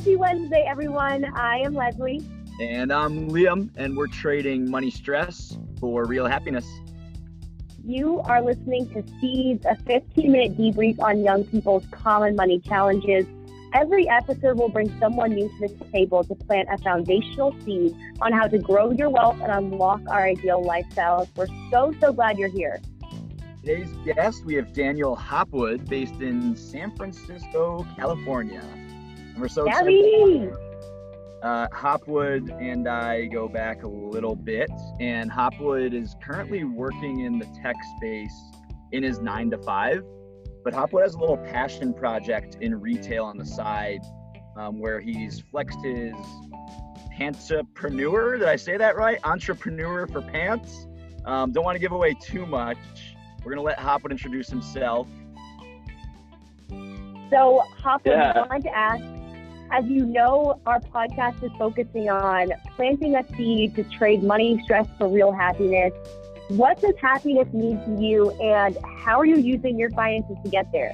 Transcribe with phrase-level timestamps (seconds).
[0.00, 1.26] Happy Wednesday, everyone.
[1.34, 2.26] I am Leslie.
[2.58, 6.66] And I'm Liam, and we're trading money stress for real happiness.
[7.84, 13.26] You are listening to Seeds, a 15 minute debrief on young people's common money challenges.
[13.74, 18.32] Every episode will bring someone new to the table to plant a foundational seed on
[18.32, 21.28] how to grow your wealth and unlock our ideal lifestyles.
[21.36, 22.80] We're so, so glad you're here.
[23.62, 28.62] Today's guest, we have Daniel Hopwood, based in San Francisco, California.
[29.32, 30.52] And we're so excited.
[31.42, 34.70] Uh, Hopwood and I go back a little bit,
[35.00, 38.34] and Hopwood is currently working in the tech space
[38.92, 40.04] in his nine to five.
[40.62, 44.00] But Hopwood has a little passion project in retail on the side
[44.58, 46.14] um, where he's flexed his
[47.18, 48.38] pantsapreneur.
[48.38, 49.18] Did I say that right?
[49.24, 50.86] Entrepreneur for pants.
[51.24, 52.76] Um, don't want to give away too much.
[53.42, 55.08] We're gonna let Hopwood introduce himself.
[57.30, 58.32] So, Hopwood, yeah.
[58.34, 59.02] I wanted to ask,
[59.70, 64.86] as you know, our podcast is focusing on planting a seed to trade money stress
[64.98, 65.92] for real happiness.
[66.48, 70.70] What does happiness mean to you, and how are you using your finances to get
[70.72, 70.92] there?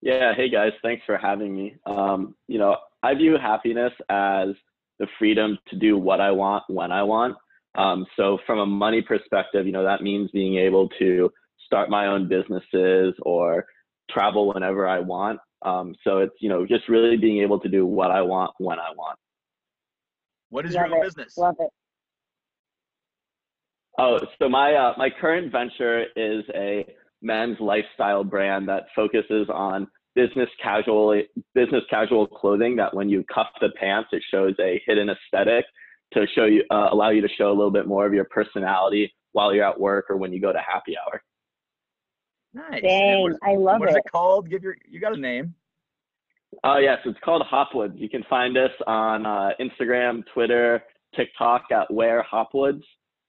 [0.00, 1.76] Yeah, hey guys, thanks for having me.
[1.84, 4.48] Um, you know, I view happiness as
[4.98, 7.36] the freedom to do what I want when I want.
[7.74, 11.30] Um, so, from a money perspective, you know, that means being able to
[11.66, 13.66] start my own businesses or
[14.10, 15.40] travel whenever I want.
[15.62, 18.78] Um, so it's you know just really being able to do what I want when
[18.78, 19.18] I want.
[20.50, 21.36] What is Love your own business?
[21.36, 21.70] Love it.
[23.98, 26.86] Oh, so my uh, my current venture is a
[27.20, 31.20] men's lifestyle brand that focuses on business casual
[31.54, 32.76] business casual clothing.
[32.76, 35.64] That when you cuff the pants, it shows a hidden aesthetic
[36.14, 39.12] to show you uh, allow you to show a little bit more of your personality
[39.32, 41.22] while you're at work or when you go to happy hour.
[42.54, 42.82] Nice.
[42.82, 43.90] Dang, I love what it.
[43.90, 44.50] What is it called?
[44.50, 45.54] Give your you got a name.
[46.64, 47.98] Oh uh, yes, it's called Hopwoods.
[47.98, 50.82] You can find us on uh, Instagram, Twitter,
[51.14, 52.82] TikTok at Wear Hopwoods.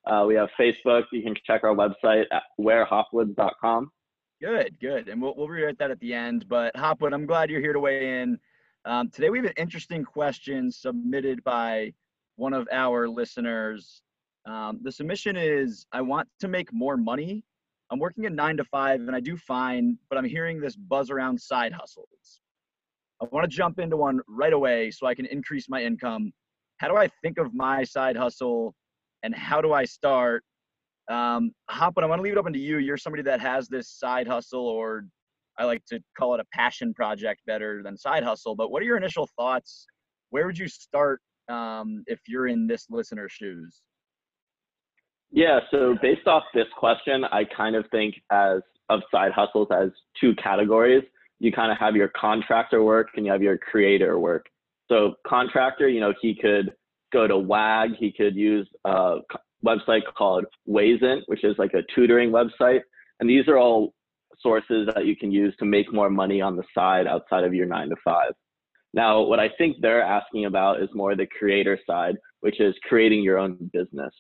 [0.05, 1.03] Uh, we have Facebook.
[1.11, 3.91] You can check our website at wearhopwoods.com.
[4.41, 6.47] Good, good, and we'll we'll rewrite that at the end.
[6.47, 8.39] But Hopwood, I'm glad you're here to weigh in.
[8.85, 11.93] Um, today we have an interesting question submitted by
[12.37, 14.01] one of our listeners.
[14.45, 17.43] Um, the submission is: I want to make more money
[17.91, 21.09] I'm working a nine to five and I do fine, but I'm hearing this buzz
[21.09, 22.41] around side hustles.
[23.21, 26.31] I want to jump into one right away so I can increase my income.
[26.77, 28.73] How do I think of my side hustle
[29.23, 30.43] and how do I start?
[31.09, 32.77] Um, Hop, I want to leave it open to you.
[32.77, 35.05] You're somebody that has this side hustle, or
[35.57, 38.55] I like to call it a passion project better than side hustle.
[38.55, 39.87] But what are your initial thoughts?
[40.29, 41.19] Where would you start
[41.49, 43.81] um, if you're in this listener's shoes?
[45.31, 49.89] Yeah, so based off this question, I kind of think as of side hustles as
[50.19, 51.03] two categories.
[51.39, 54.47] You kind of have your contractor work and you have your creator work.
[54.89, 56.73] So contractor, you know, he could
[57.13, 59.17] go to WAG, he could use a
[59.65, 62.81] website called Wyzant, which is like a tutoring website.
[63.19, 63.93] And these are all
[64.41, 67.65] sources that you can use to make more money on the side outside of your
[67.65, 68.31] nine to five.
[68.93, 73.21] Now, what I think they're asking about is more the creator side, which is creating
[73.21, 74.11] your own business.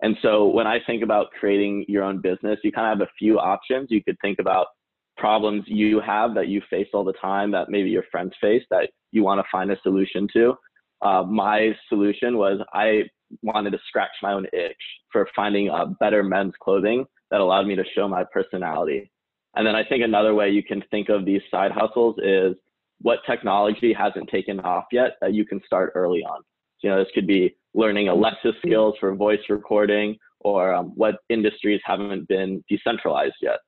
[0.00, 3.12] And so when I think about creating your own business, you kind of have a
[3.18, 3.88] few options.
[3.90, 4.68] You could think about
[5.16, 8.90] problems you have that you face all the time that maybe your friends face that
[9.10, 10.54] you want to find a solution to.
[11.02, 13.02] Uh, my solution was I
[13.42, 14.76] wanted to scratch my own itch
[15.12, 19.10] for finding uh, better men's clothing that allowed me to show my personality.
[19.54, 22.54] And then I think another way you can think of these side hustles is
[23.00, 26.42] what technology hasn't taken off yet that you can start early on.
[26.80, 31.16] So, you know, this could be learning Alexa skills for voice recording or um, what
[31.28, 33.58] industries haven't been decentralized yet.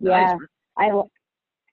[0.00, 0.36] Yeah,
[0.76, 0.90] I,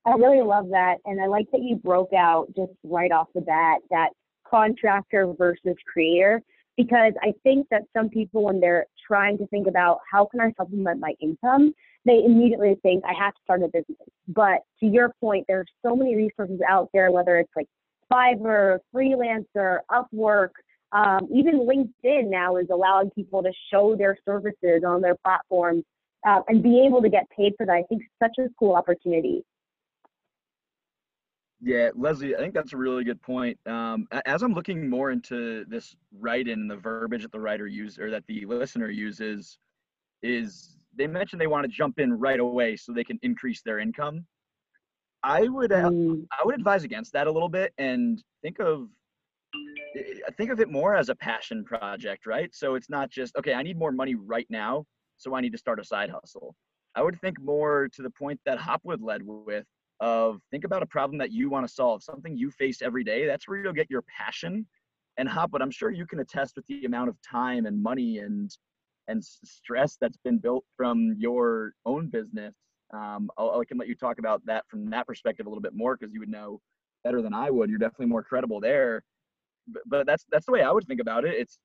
[0.06, 0.96] I really love that.
[1.06, 4.10] And I like that you broke out just right off the bat that
[4.48, 6.42] contractor versus creator,
[6.78, 10.52] because I think that some people, when they're trying to think about how can I
[10.58, 11.74] supplement my income,
[12.06, 13.98] they immediately think I have to start a business.
[14.28, 17.68] But to your point, there's so many resources out there, whether it's like
[18.12, 20.50] Fiverr, Freelancer, Upwork,
[20.92, 25.84] um, even LinkedIn now is allowing people to show their services on their platforms
[26.26, 27.74] uh, and be able to get paid for that.
[27.74, 29.44] I think such a cool opportunity.
[31.62, 33.58] Yeah, Leslie, I think that's a really good point.
[33.66, 37.98] Um, as I'm looking more into this write in the verbiage that the writer uses
[37.98, 39.58] or that the listener uses,
[40.22, 43.80] is they mentioned they want to jump in right away so they can increase their
[43.80, 44.26] income.
[45.26, 46.24] I would uh, mm.
[46.32, 48.88] I would advise against that a little bit and think of
[50.38, 52.54] think of it more as a passion project, right?
[52.54, 54.86] So it's not just okay, I need more money right now,
[55.18, 56.56] so I need to start a side hustle.
[56.94, 59.66] I would think more to the point that Hopwood led with.
[60.00, 63.26] of think about a problem that you want to solve, something you face every day.
[63.26, 64.68] That's where you'll get your passion
[65.18, 65.50] and hop.
[65.50, 68.52] But I'm sure you can attest with the amount of time and money and
[69.08, 72.54] and stress that's been built from your own business.
[72.94, 75.74] Um, I'll, I can let you talk about that from that perspective a little bit
[75.74, 76.62] more because you would know
[77.04, 77.70] better than I would.
[77.70, 79.04] You're definitely more credible there.
[79.68, 81.34] But, but that's that's the way I would think about it.
[81.36, 81.60] It's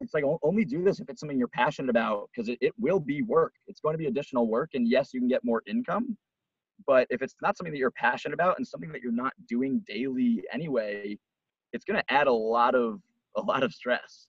[0.00, 3.00] it's like only do this if it's something you're passionate about because it, it will
[3.00, 3.54] be work.
[3.66, 6.16] It's going to be additional work, and yes, you can get more income.
[6.86, 9.82] But if it's not something that you're passionate about and something that you're not doing
[9.86, 11.16] daily anyway,
[11.72, 13.00] it's going to add a lot of
[13.36, 14.26] a lot of stress.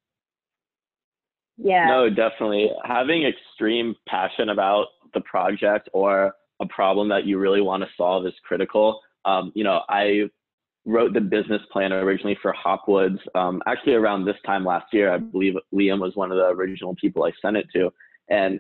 [1.57, 1.86] Yeah.
[1.86, 2.69] No, definitely.
[2.83, 8.28] Having extreme passion about the project or a problem that you really want to solve
[8.28, 9.02] is critical.
[9.26, 10.30] Um, you know, I
[10.86, 13.18] wrote the business plan originally for Hopwoods.
[13.34, 16.96] Um, actually, around this time last year, I believe Liam was one of the original
[16.96, 17.92] people I sent it to.
[18.30, 18.60] And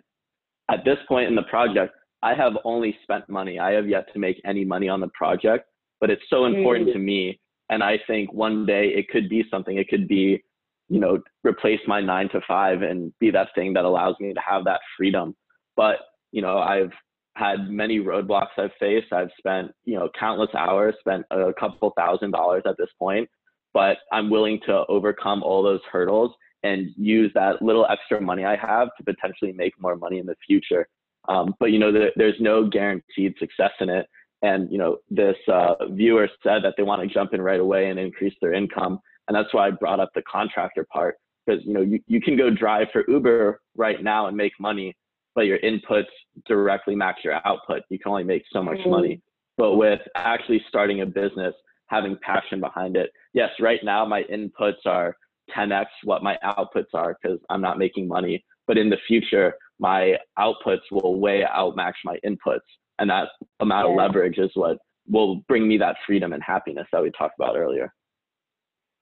[0.71, 1.93] at this point in the project,
[2.23, 3.59] I have only spent money.
[3.59, 5.69] I have yet to make any money on the project,
[6.01, 7.39] but it's so important to me.
[7.69, 9.77] And I think one day it could be something.
[9.77, 10.43] It could be,
[10.89, 14.39] you know, replace my nine to five and be that thing that allows me to
[14.39, 15.35] have that freedom.
[15.75, 15.97] But,
[16.35, 16.91] you know, I've
[17.37, 19.13] had many roadblocks I've faced.
[19.13, 23.29] I've spent, you know, countless hours, spent a couple thousand dollars at this point,
[23.73, 26.31] but I'm willing to overcome all those hurdles
[26.63, 30.35] and use that little extra money I have to potentially make more money in the
[30.45, 30.89] future.
[31.29, 34.07] Um, but you know, the, there's no guaranteed success in it.
[34.41, 37.89] And you know, this uh, viewer said that they want to jump in right away
[37.89, 41.15] and increase their income, and that's why I brought up the contractor part
[41.45, 44.95] because you know you, you can go drive for Uber right now and make money,
[45.35, 46.05] but your inputs
[46.47, 47.81] directly match your output.
[47.89, 48.89] You can only make so much mm-hmm.
[48.89, 49.21] money.
[49.57, 51.53] But with actually starting a business,
[51.87, 55.15] having passion behind it, yes, right now my inputs are
[55.55, 58.43] 10x what my outputs are because I'm not making money.
[58.67, 62.59] But in the future, my outputs will way outmatch my inputs.
[62.97, 63.27] And that
[63.59, 63.91] amount yeah.
[63.91, 64.77] of leverage is what
[65.07, 67.93] will bring me that freedom and happiness that we talked about earlier.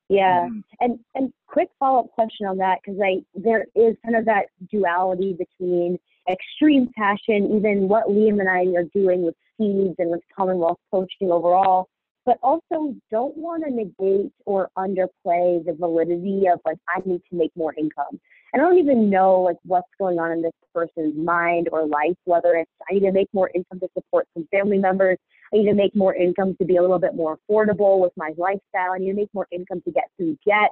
[0.09, 0.61] Yeah, mm.
[0.81, 4.47] and and quick follow up question on that because I there is kind of that
[4.69, 5.97] duality between
[6.29, 11.31] extreme passion, even what Liam and I are doing with seeds and with Commonwealth coaching
[11.31, 11.87] overall,
[12.25, 17.35] but also don't want to negate or underplay the validity of like I need to
[17.35, 18.19] make more income.
[18.53, 22.15] And I don't even know like what's going on in this person's mind or life,
[22.25, 25.17] whether it's I need to make more income to support some family members,
[25.53, 28.31] I need to make more income to be a little bit more affordable with my
[28.37, 30.71] lifestyle, I need to make more income to get through debt.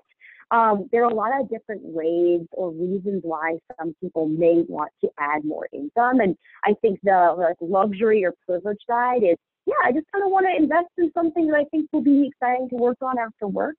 [0.51, 4.91] Um, there are a lot of different ways or reasons why some people may want
[5.01, 6.19] to add more income.
[6.19, 10.31] And I think the like luxury or privilege side is, yeah, I just kind of
[10.31, 13.47] want to invest in something that I think will be exciting to work on after
[13.47, 13.75] work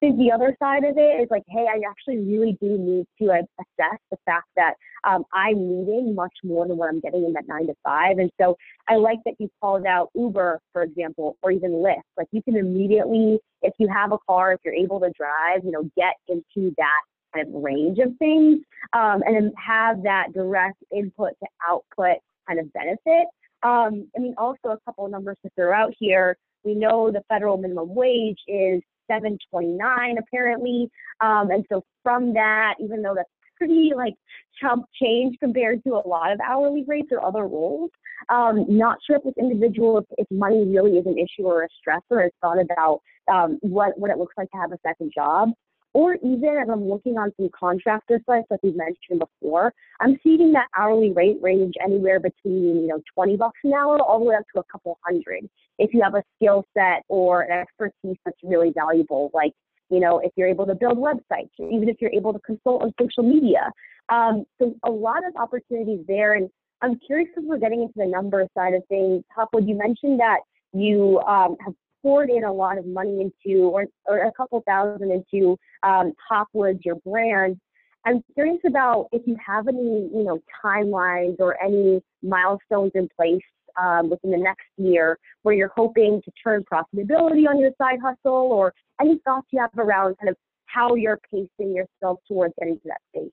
[0.00, 3.30] think the other side of it is like, hey, I actually really do need to
[3.32, 7.48] assess the fact that um, I'm needing much more than what I'm getting in that
[7.48, 8.18] nine to five.
[8.18, 8.56] And so
[8.88, 12.02] I like that you called out Uber, for example, or even Lyft.
[12.16, 15.70] Like you can immediately, if you have a car, if you're able to drive, you
[15.70, 17.02] know, get into that
[17.34, 18.60] kind of range of things
[18.92, 23.26] um, and then have that direct input to output kind of benefit.
[23.62, 26.36] Um, I mean, also a couple numbers to throw out here.
[26.64, 30.90] We know the federal minimum wage is 729 apparently.
[31.20, 34.14] Um, and so from that, even though that's pretty like
[34.60, 37.90] chump change compared to a lot of hourly rates or other roles,
[38.28, 41.68] um, not sure if this individual, if, if, money really is an issue or a
[41.68, 43.00] stressor, has thought about
[43.32, 45.50] um, what, what it looks like to have a second job
[45.96, 50.52] or even as I'm looking on some contractor sites, like we mentioned before, I'm seeing
[50.52, 54.34] that hourly rate range anywhere between, you know, 20 bucks an hour all the way
[54.34, 55.48] up to a couple hundred.
[55.78, 59.52] If you have a skill set or an expertise that's really valuable, like,
[59.88, 62.92] you know, if you're able to build websites, even if you're able to consult on
[63.00, 63.72] social media.
[64.10, 66.34] Um, so a lot of opportunities there.
[66.34, 66.50] And
[66.82, 69.24] I'm curious if we're getting into the number side of things.
[69.34, 70.40] Hopwood, you mentioned that
[70.74, 71.72] you um, have
[72.06, 76.84] poured in a lot of money into, or, or a couple thousand into um, Hopwoods,
[76.84, 77.60] your brand.
[78.04, 83.42] I'm curious about if you have any, you know, timelines or any milestones in place
[83.76, 88.52] um, within the next year where you're hoping to turn profitability on your side hustle,
[88.52, 90.36] or any thoughts you have around kind of
[90.66, 93.32] how you're pacing yourself towards getting to that state.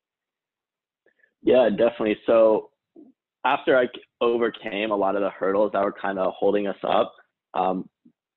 [1.44, 2.18] Yeah, definitely.
[2.26, 2.72] So
[3.46, 3.86] after I
[4.20, 7.14] overcame a lot of the hurdles that were kind of holding us up,
[7.54, 7.88] um,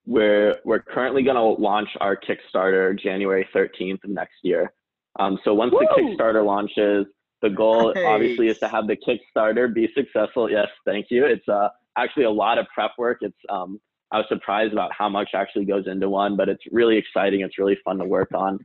[0.06, 4.72] we're we're currently going to launch our Kickstarter January 13th of next year.
[5.18, 5.80] Um, so once Woo!
[5.80, 7.06] the Kickstarter launches,
[7.42, 8.04] the goal nice.
[8.06, 10.50] obviously is to have the Kickstarter be successful.
[10.50, 11.26] Yes, thank you.
[11.26, 13.18] It's uh, actually a lot of prep work.
[13.20, 13.80] It's um,
[14.12, 17.40] I was surprised about how much actually goes into one, but it's really exciting.
[17.40, 18.58] It's really fun to work on.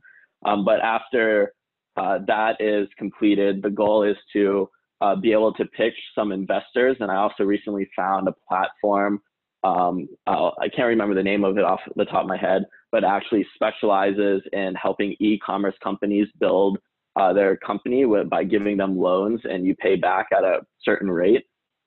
[0.44, 1.52] Um, but after
[1.96, 4.68] uh, that is completed, the goal is to
[5.00, 6.96] uh, be able to pitch some investors.
[7.00, 9.20] And I also recently found a platform
[9.64, 12.64] Um, uh, I can't remember the name of it off the top of my head,
[12.90, 16.78] but actually specializes in helping e-commerce companies build
[17.16, 21.10] uh, their company with, by giving them loans and you pay back at a certain
[21.10, 21.44] rate.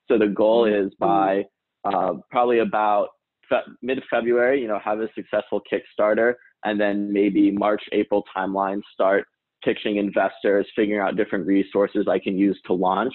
[0.07, 1.45] So the goal is by
[1.83, 3.09] uh, probably about
[3.49, 9.25] fe- mid-February, you know, have a successful Kickstarter, and then maybe March, April timeline start
[9.63, 13.13] pitching investors, figuring out different resources I can use to launch,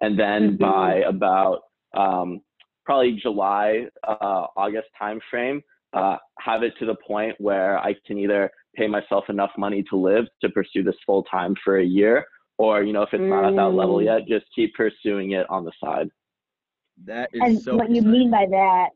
[0.00, 0.64] and then mm-hmm.
[0.64, 1.60] by about
[1.96, 2.40] um,
[2.84, 5.60] probably July, uh, August timeframe,
[5.92, 9.96] uh, have it to the point where I can either pay myself enough money to
[9.96, 12.24] live to pursue this full time for a year,
[12.58, 14.04] or you know, if it's not at that level mm.
[14.04, 16.08] yet, just keep pursuing it on the side.
[17.06, 17.76] That is and so.
[17.76, 18.04] What exciting.
[18.04, 18.90] you mean by that?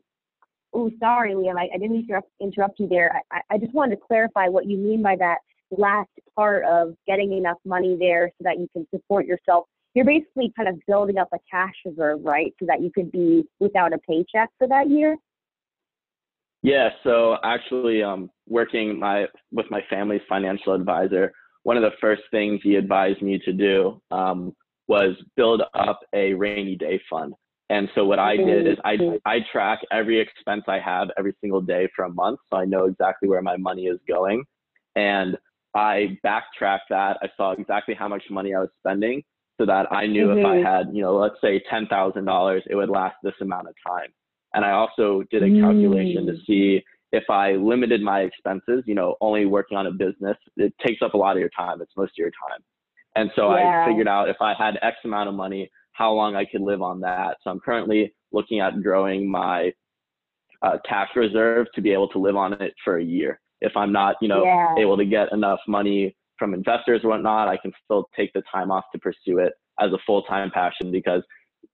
[0.73, 1.57] Oh, sorry, Liam.
[1.57, 3.21] I, I didn't interrupt, interrupt you there.
[3.31, 5.37] I, I just wanted to clarify what you mean by that
[5.71, 9.65] last part of getting enough money there so that you can support yourself.
[9.95, 12.53] You're basically kind of building up a cash reserve, right?
[12.59, 15.15] So that you could be without a paycheck for that year.
[16.61, 21.31] Yeah, so actually, um, working my with my family's financial advisor,
[21.63, 24.53] one of the first things he advised me to do um,
[24.87, 27.33] was build up a rainy day fund.
[27.69, 31.61] And so what I did is I I track every expense I have every single
[31.61, 34.43] day for a month, so I know exactly where my money is going,
[34.95, 35.37] and
[35.73, 37.17] I backtracked that.
[37.23, 39.23] I saw exactly how much money I was spending,
[39.57, 40.39] so that I knew mm-hmm.
[40.39, 40.65] if I mm-hmm.
[40.65, 44.09] had, you know, let's say ten thousand dollars, it would last this amount of time.
[44.53, 46.27] And I also did a calculation mm.
[46.27, 46.81] to see
[47.11, 51.13] if I limited my expenses, you know, only working on a business, it takes up
[51.13, 51.81] a lot of your time.
[51.81, 52.59] It's most of your time.
[53.15, 53.83] And so yeah.
[53.83, 56.81] I figured out if I had X amount of money, how long I could live
[56.81, 57.37] on that.
[57.41, 59.71] So I'm currently looking at growing my
[60.61, 63.39] uh, cash reserve to be able to live on it for a year.
[63.61, 64.75] If I'm not, you know, yeah.
[64.77, 68.71] able to get enough money from investors or whatnot, I can still take the time
[68.71, 71.21] off to pursue it as a full time passion because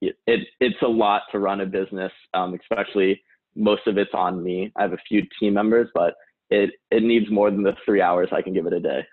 [0.01, 0.15] it,
[0.59, 3.21] it's a lot to run a business, um, especially
[3.55, 4.71] most of it's on me.
[4.75, 6.15] I have a few team members, but
[6.49, 9.05] it it needs more than the three hours I can give it a day.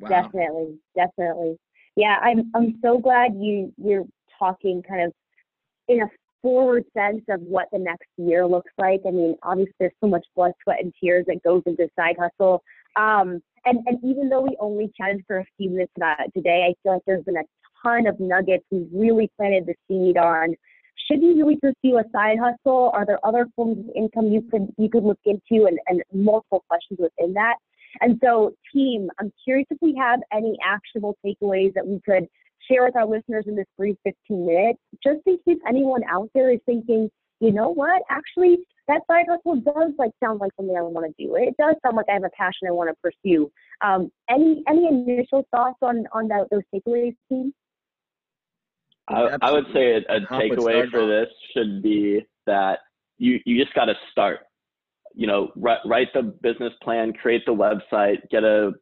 [0.00, 0.08] Wow.
[0.08, 1.58] Definitely, definitely.
[1.96, 4.04] Yeah, I'm I'm so glad you you're
[4.38, 5.12] talking kind of
[5.88, 6.06] in a
[6.42, 9.00] forward sense of what the next year looks like.
[9.06, 12.62] I mean, obviously there's so much blood, sweat, and tears that goes into side hustle.
[12.96, 16.66] Um, and and even though we only chatted for a few minutes about it today,
[16.68, 17.44] I feel like there's been a
[17.82, 18.64] ton of nuggets.
[18.70, 20.54] We've really planted the seed on
[21.08, 22.90] should you really pursue a side hustle?
[22.92, 26.64] Are there other forms of income you could you could look into and, and multiple
[26.68, 27.56] questions within that?
[28.00, 32.26] And so, team, I'm curious if we have any actionable takeaways that we could
[32.70, 36.50] share with our listeners in this brief 15 minutes, just in case anyone out there
[36.50, 38.58] is thinking, you know what, actually,
[38.88, 41.36] that side hustle does like sound like something I want to do.
[41.36, 43.50] It does sound like I have a passion I want to pursue.
[43.84, 47.52] Um, any any initial thoughts on on that, those takeaways, team?
[49.08, 52.80] I, I would say a, a takeaway for this should be that
[53.18, 54.40] you, you just got to start.
[55.14, 58.72] You know, write, write the business plan, create the website, get a,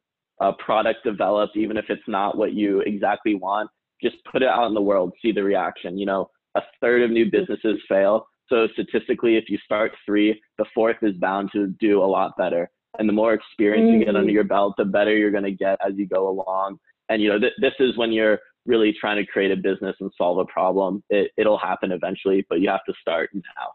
[0.41, 3.69] a product developed, even if it's not what you exactly want.
[4.03, 5.99] Just put it out in the world, see the reaction.
[5.99, 8.27] You know, a third of new businesses fail.
[8.51, 12.69] So statistically, if you start three, the fourth is bound to do a lot better.
[12.99, 14.01] And the more experience mm-hmm.
[14.01, 14.35] you get under mm.
[14.35, 16.79] your belt, the better you're going to get as you go along.
[17.09, 20.11] And you know, th- this is when you're really trying to create a business and
[20.19, 21.03] solve a problem.
[21.09, 23.73] It, it'll happen eventually, but you have to start now.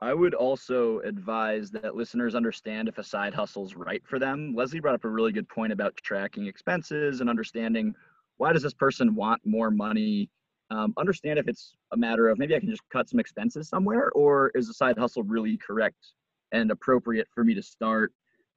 [0.00, 4.54] I would also advise that listeners understand if a side hustle is right for them.
[4.54, 7.94] Leslie brought up a really good point about tracking expenses and understanding
[8.36, 10.28] why does this person want more money.
[10.70, 14.10] Um, understand if it's a matter of maybe I can just cut some expenses somewhere,
[14.12, 16.12] or is a side hustle really correct
[16.52, 18.12] and appropriate for me to start?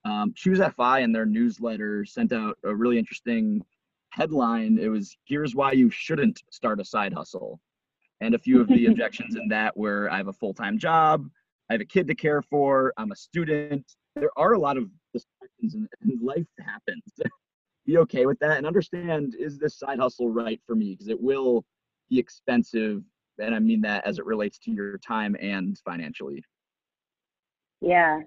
[0.05, 3.63] Um, Choose FI and their newsletter sent out a really interesting
[4.11, 7.59] headline, it was here's why you shouldn't start a side hustle.
[8.21, 11.29] And a few of the objections in that were I have a full time job,
[11.69, 13.85] I have a kid to care for, I'm a student.
[14.15, 17.03] There are a lot of distractions and, and life happens.
[17.85, 20.91] be okay with that and understand is this side hustle right for me?
[20.91, 21.65] Because it will
[22.09, 23.03] be expensive.
[23.39, 26.43] And I mean that as it relates to your time and financially.
[27.81, 28.21] Yeah.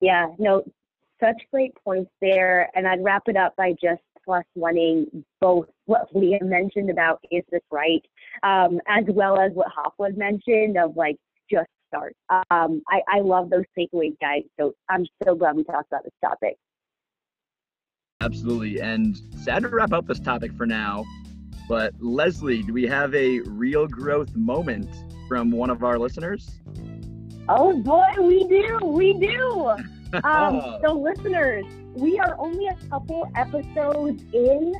[0.00, 0.28] Yeah.
[0.38, 0.62] No,
[1.20, 2.70] such great points there.
[2.74, 7.42] And I'd wrap it up by just plus wanting both what Liam mentioned about is
[7.50, 8.04] this right,
[8.42, 11.16] um, as well as what Hopwood mentioned of like
[11.50, 12.14] just start.
[12.28, 14.42] Um, I, I love those takeaways, guys.
[14.60, 16.56] So I'm so glad we talked about this topic.
[18.20, 18.80] Absolutely.
[18.80, 21.04] And sad to wrap up this topic for now.
[21.68, 24.88] But Leslie, do we have a real growth moment
[25.28, 26.58] from one of our listeners?
[27.48, 28.78] Oh boy, we do.
[28.86, 29.72] We do.
[30.24, 34.72] Um, so, listeners, we are only a couple episodes in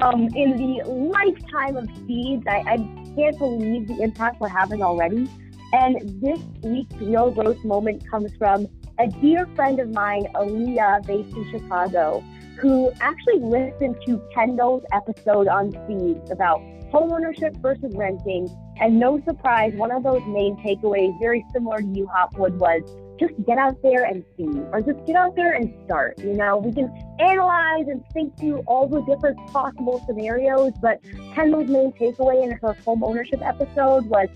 [0.00, 2.44] um, in the lifetime of seeds.
[2.48, 2.76] I, I
[3.14, 5.30] can't believe the impact we're having already.
[5.72, 8.66] And this week's real growth moment comes from
[8.98, 12.22] a dear friend of mine, Aaliyah, based in Chicago,
[12.62, 16.60] who actually listened to Kendall's episode on seeds about
[16.92, 18.48] homeownership versus renting.
[18.80, 22.82] And no surprise, one of those main takeaways, very similar to you, Hopwood, was
[23.18, 26.18] just get out there and see, or just get out there and start.
[26.20, 26.86] You know, we can
[27.18, 31.00] analyze and think through all the different possible scenarios, but
[31.34, 34.28] Kendall's main takeaway in her home ownership episode was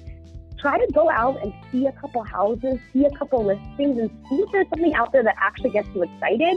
[0.58, 4.36] try to go out and see a couple houses, see a couple listings, and see
[4.36, 6.56] if there's something out there that actually gets you excited.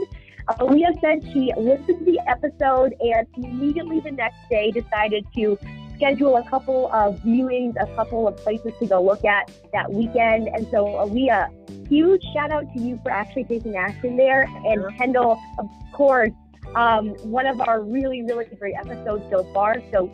[0.58, 5.58] Aaliyah said she listened to the episode and immediately the next day decided to
[6.00, 10.48] schedule a couple of viewings, a couple of places to go look at that weekend.
[10.48, 14.44] And so, Aaliyah, huge shout out to you for actually taking action there.
[14.64, 14.90] And sure.
[14.92, 16.32] Kendall, of course,
[16.74, 19.76] um, one of our really, really great episodes so far.
[19.92, 20.10] So,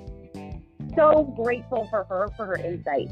[0.96, 3.08] so grateful for her for her insight.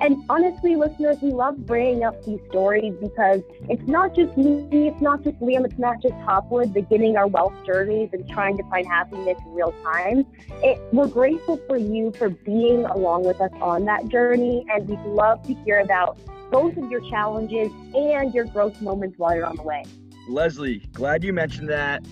[0.00, 5.00] And honestly, listeners, we love bringing up these stories because it's not just me, it's
[5.00, 8.86] not just Liam, it's not just Hopwood beginning our wealth journeys and trying to find
[8.86, 10.26] happiness in real time.
[10.62, 15.00] It, we're grateful for you for being along with us on that journey, and we'd
[15.00, 16.18] love to hear about
[16.50, 19.84] both of your challenges and your growth moments while you're on the way.
[20.28, 22.04] Leslie, glad you mentioned that.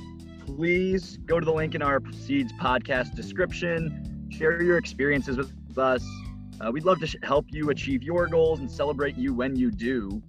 [0.46, 6.04] Please go to the link in our Seeds podcast description, share your experiences with us
[6.62, 9.70] uh, we'd love to sh- help you achieve your goals and celebrate you when you
[9.70, 10.22] do.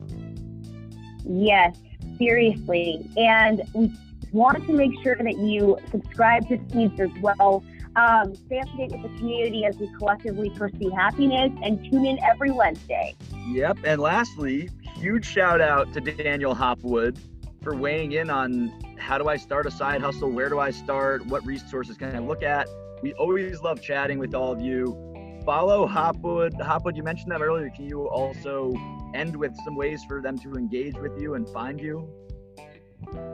[1.26, 1.78] Yes,
[2.18, 3.08] seriously.
[3.18, 3.94] And we
[4.32, 7.64] want to make sure that you subscribe to Seeds as well.
[7.96, 12.06] Um, stay up to date with the community as we collectively pursue happiness and tune
[12.06, 13.16] in every Wednesday.
[13.50, 13.80] Yep.
[13.84, 17.20] And lastly, huge shout out to Daniel Hopwood
[17.62, 20.32] for weighing in on how do I start a side hustle?
[20.32, 21.26] Where do I start?
[21.28, 22.68] What resources can I look at?
[23.04, 25.13] We always love chatting with all of you
[25.46, 26.54] follow Hopwood.
[26.62, 27.70] Hopwood, you mentioned that earlier.
[27.70, 28.74] Can you also
[29.14, 32.10] end with some ways for them to engage with you and find you?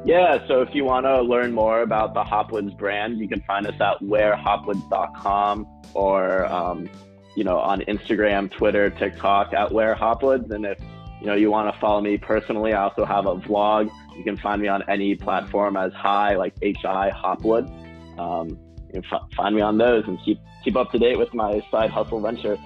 [0.06, 3.67] Yeah, so if you want to learn more about the Hopwoods brand, you can find
[3.67, 6.89] us at wearhopwoods.com or, um,
[7.36, 10.52] you know, on Instagram, Twitter, TikTok at wearhopwoods.
[10.52, 10.80] And if,
[11.22, 13.91] you know, you want to follow me personally, I also have a vlog.
[14.17, 17.69] You can find me on any platform as Hi, like H-I Hopwood.
[18.17, 18.58] Um,
[18.93, 21.62] you can f- find me on those and keep keep up to date with my
[21.71, 22.58] side hustle venture.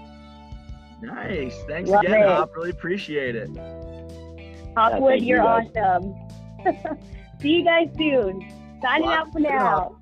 [1.02, 1.56] Nice.
[1.68, 2.28] Thanks Love again, it.
[2.28, 2.56] Hop.
[2.56, 3.50] Really appreciate it.
[4.76, 6.16] Hopwood, yeah, you're you awesome.
[7.42, 8.80] See you guys soon.
[8.82, 9.98] Signing out for now.